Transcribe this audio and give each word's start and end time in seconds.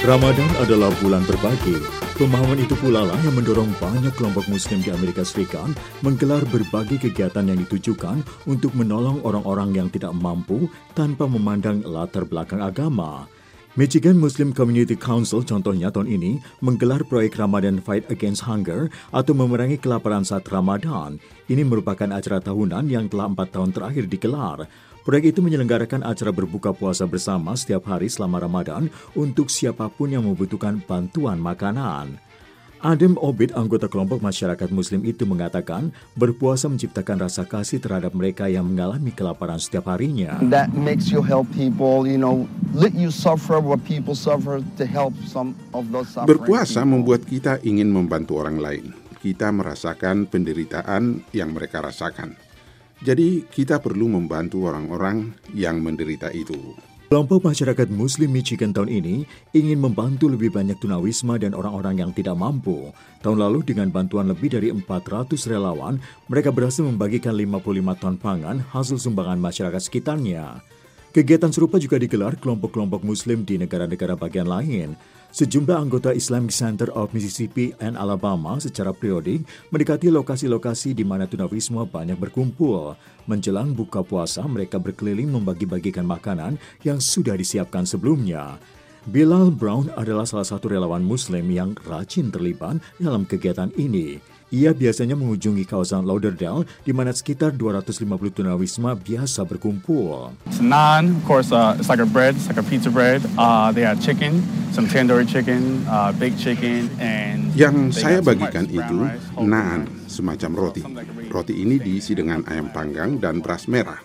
Ramadan 0.00 0.48
adalah 0.64 0.88
bulan 1.04 1.20
berbagi. 1.28 1.76
Pemahaman 2.16 2.56
itu 2.56 2.72
pula 2.80 3.04
lah 3.04 3.20
yang 3.20 3.36
mendorong 3.36 3.68
banyak 3.76 4.16
kelompok 4.16 4.48
muslim 4.48 4.80
di 4.80 4.88
Amerika 4.88 5.20
Serikat 5.20 5.76
menggelar 6.00 6.40
berbagai 6.48 7.04
kegiatan 7.04 7.44
yang 7.44 7.60
ditujukan 7.60 8.24
untuk 8.48 8.72
menolong 8.72 9.20
orang-orang 9.28 9.76
yang 9.76 9.92
tidak 9.92 10.16
mampu 10.16 10.72
tanpa 10.96 11.28
memandang 11.28 11.84
latar 11.84 12.24
belakang 12.24 12.64
agama. 12.64 13.28
Michigan 13.78 14.18
Muslim 14.18 14.50
Community 14.50 14.98
Council 14.98 15.46
contohnya 15.46 15.94
tahun 15.94 16.10
ini 16.10 16.42
menggelar 16.58 17.06
proyek 17.06 17.38
Ramadan 17.38 17.78
Fight 17.78 18.02
Against 18.10 18.42
Hunger 18.42 18.90
atau 19.14 19.30
memerangi 19.30 19.78
kelaparan 19.78 20.26
saat 20.26 20.42
Ramadan. 20.50 21.22
Ini 21.46 21.62
merupakan 21.62 22.10
acara 22.10 22.42
tahunan 22.42 22.90
yang 22.90 23.06
telah 23.06 23.30
empat 23.30 23.54
tahun 23.54 23.70
terakhir 23.70 24.10
digelar. 24.10 24.66
Proyek 25.06 25.30
itu 25.30 25.40
menyelenggarakan 25.46 26.02
acara 26.02 26.34
berbuka 26.34 26.74
puasa 26.74 27.06
bersama 27.06 27.54
setiap 27.54 27.86
hari 27.86 28.10
selama 28.10 28.42
Ramadan 28.42 28.90
untuk 29.14 29.46
siapa 29.46 29.86
pun 29.86 30.10
yang 30.10 30.26
membutuhkan 30.26 30.82
bantuan 30.82 31.38
makanan. 31.38 32.18
Adam 32.80 33.20
Obid, 33.20 33.52
anggota 33.52 33.92
kelompok 33.92 34.24
masyarakat 34.24 34.72
muslim 34.72 35.04
itu 35.04 35.28
mengatakan 35.28 35.92
berpuasa 36.16 36.64
menciptakan 36.64 37.28
rasa 37.28 37.44
kasih 37.44 37.76
terhadap 37.76 38.16
mereka 38.16 38.48
yang 38.48 38.64
mengalami 38.64 39.12
kelaparan 39.12 39.60
setiap 39.60 39.92
harinya. 39.92 40.40
That 40.48 40.72
makes 40.72 41.12
you 41.12 41.20
help 41.20 41.44
people, 41.52 42.08
you 42.08 42.16
know, 42.16 42.48
let 42.74 42.94
you 42.94 43.10
suffer 43.10 43.58
what 43.58 43.82
people 43.82 44.14
suffer 44.14 44.62
to 44.78 44.84
help 44.86 45.14
some 45.26 45.58
of 45.74 45.90
those 45.90 46.10
suffering 46.10 46.38
Berpuasa 46.38 46.82
people. 46.82 46.92
membuat 46.98 47.20
kita 47.26 47.52
ingin 47.66 47.90
membantu 47.90 48.38
orang 48.42 48.62
lain. 48.62 48.94
Kita 49.20 49.52
merasakan 49.52 50.30
penderitaan 50.30 51.28
yang 51.36 51.52
mereka 51.52 51.84
rasakan. 51.84 52.32
Jadi 53.00 53.48
kita 53.48 53.80
perlu 53.80 54.08
membantu 54.08 54.68
orang-orang 54.68 55.32
yang 55.56 55.80
menderita 55.80 56.32
itu. 56.32 56.76
Kelompok 57.10 57.42
masyarakat 57.42 57.90
Muslim 57.90 58.30
Michigan 58.30 58.70
tahun 58.70 58.86
ini 58.86 59.26
ingin 59.50 59.82
membantu 59.82 60.30
lebih 60.30 60.54
banyak 60.54 60.78
tunawisma 60.78 61.42
dan 61.42 61.58
orang-orang 61.58 62.06
yang 62.06 62.14
tidak 62.14 62.38
mampu. 62.38 62.94
Tahun 63.18 63.34
lalu 63.34 63.66
dengan 63.66 63.90
bantuan 63.90 64.30
lebih 64.30 64.54
dari 64.54 64.70
400 64.70 65.26
relawan, 65.50 65.98
mereka 66.30 66.54
berhasil 66.54 66.86
membagikan 66.86 67.34
55 67.34 67.98
ton 67.98 68.14
pangan 68.14 68.62
hasil 68.62 69.02
sumbangan 69.02 69.42
masyarakat 69.42 69.82
sekitarnya. 69.82 70.62
Kegiatan 71.10 71.50
serupa 71.50 71.74
juga 71.82 71.98
digelar 71.98 72.38
kelompok-kelompok 72.38 73.02
Muslim 73.02 73.42
di 73.42 73.58
negara-negara 73.58 74.14
bagian 74.14 74.46
lain. 74.46 74.94
Sejumlah 75.34 75.74
anggota 75.74 76.14
Islamic 76.14 76.54
Center 76.54 76.86
of 76.94 77.10
Mississippi 77.10 77.74
and 77.82 77.98
Alabama 77.98 78.62
secara 78.62 78.94
periodik 78.94 79.42
mendekati 79.74 80.06
lokasi-lokasi 80.06 80.94
di 80.94 81.02
mana 81.02 81.26
tunawisma 81.26 81.82
banyak 81.82 82.14
berkumpul. 82.14 82.94
Menjelang 83.26 83.74
buka 83.74 84.06
puasa, 84.06 84.46
mereka 84.46 84.78
berkeliling 84.78 85.34
membagi-bagikan 85.34 86.06
makanan 86.06 86.54
yang 86.86 87.02
sudah 87.02 87.34
disiapkan 87.34 87.82
sebelumnya. 87.82 88.62
Bilal 89.10 89.50
Brown 89.50 89.90
adalah 89.98 90.22
salah 90.22 90.46
satu 90.46 90.70
relawan 90.70 91.02
Muslim 91.02 91.50
yang 91.50 91.74
rajin 91.90 92.30
terlibat 92.30 92.78
dalam 93.02 93.26
kegiatan 93.26 93.74
ini. 93.74 94.22
Ia 94.50 94.74
biasanya 94.74 95.14
mengunjungi 95.14 95.62
kawasan 95.62 96.02
Lauderdale 96.02 96.66
di 96.82 96.90
mana 96.90 97.14
sekitar 97.14 97.54
250 97.54 98.02
tunawisma 98.34 98.98
biasa 98.98 99.46
berkumpul. 99.46 100.34
It's 100.50 100.58
naan, 100.58 101.14
of 101.14 101.22
course, 101.22 101.54
uh, 101.54 101.78
it's 101.78 101.86
like 101.86 102.02
a 102.02 102.08
bread, 102.10 102.34
it's 102.34 102.50
like 102.50 102.58
a 102.58 102.66
pizza 102.66 102.90
bread. 102.90 103.22
Uh, 103.38 103.70
they 103.70 103.86
have 103.86 104.02
chicken, 104.02 104.42
some 104.74 104.90
tandoori 104.90 105.30
chicken, 105.30 105.86
uh, 105.86 106.10
baked 106.18 106.42
chicken, 106.42 106.90
and 106.98 107.54
Yang 107.54 108.02
saya 108.02 108.18
bagikan 108.18 108.66
itu 108.66 109.06
naan, 109.38 109.86
semacam 110.10 110.50
roti. 110.66 110.82
Roti 111.30 111.54
ini 111.54 111.78
diisi 111.78 112.18
dengan 112.18 112.42
ayam 112.50 112.74
panggang 112.74 113.22
dan 113.22 113.38
beras 113.38 113.70
merah. 113.70 114.02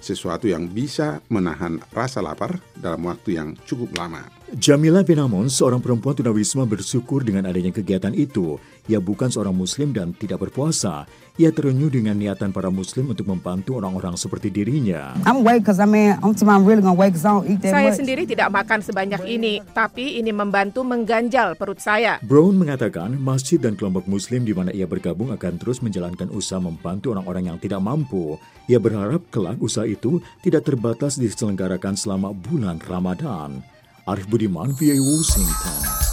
Sesuatu 0.00 0.48
yang 0.48 0.72
bisa 0.72 1.20
menahan 1.28 1.84
rasa 1.92 2.24
lapar 2.24 2.64
dalam 2.80 3.04
waktu 3.04 3.36
yang 3.36 3.54
cukup 3.68 3.92
lama. 3.92 4.24
Jamila 4.52 5.00
Benamon, 5.00 5.48
seorang 5.48 5.80
perempuan 5.80 6.12
tunawisma 6.12 6.68
bersyukur 6.68 7.24
dengan 7.24 7.48
adanya 7.48 7.72
kegiatan 7.72 8.12
itu. 8.12 8.60
Ia 8.84 9.00
bukan 9.00 9.32
seorang 9.32 9.56
muslim 9.56 9.96
dan 9.96 10.12
tidak 10.12 10.44
berpuasa. 10.44 11.08
Ia 11.40 11.48
terenyuh 11.48 11.88
dengan 11.88 12.12
niatan 12.20 12.52
para 12.52 12.68
muslim 12.68 13.08
untuk 13.08 13.32
membantu 13.32 13.80
orang-orang 13.80 14.12
seperti 14.20 14.52
dirinya. 14.52 15.16
I'm 15.24 15.40
awake 15.40 15.64
because 15.64 15.80
I 15.80 15.88
mean, 15.88 16.20
I'm 16.20 16.36
talking 16.36 16.52
I'm 16.52 16.68
really 16.68 16.84
gonna 16.84 16.92
wake 16.92 17.16
because 17.16 17.24
I 17.24 17.32
don't 17.32 17.48
eat 17.48 17.64
that 17.64 17.72
Saya 17.72 17.88
much. 17.88 18.04
sendiri 18.04 18.28
tidak 18.28 18.52
makan 18.52 18.84
sebanyak 18.84 19.24
ini, 19.24 19.64
tapi 19.72 20.20
ini 20.20 20.36
membantu 20.36 20.84
mengganjal 20.84 21.56
perut 21.56 21.80
saya. 21.80 22.20
Brown 22.20 22.60
mengatakan 22.60 23.16
masjid 23.16 23.56
dan 23.56 23.72
kelompok 23.72 24.04
muslim 24.04 24.44
di 24.44 24.52
mana 24.52 24.68
ia 24.76 24.84
bergabung 24.84 25.32
akan 25.32 25.56
terus 25.56 25.80
menjalankan 25.80 26.28
usaha 26.28 26.60
membantu 26.60 27.16
orang-orang 27.16 27.48
yang 27.48 27.56
tidak 27.56 27.80
mampu. 27.80 28.36
Ia 28.68 28.76
berharap 28.76 29.24
kelak 29.32 29.56
usaha 29.64 29.88
itu 29.88 30.20
tidak 30.44 30.68
terbatas 30.68 31.16
diselenggarakan 31.16 31.96
selama 31.96 32.36
bulan 32.36 32.76
Ramadan. 32.84 33.71
arșburimar 34.04 34.66
viei 34.66 34.98
usintan. 34.98 36.11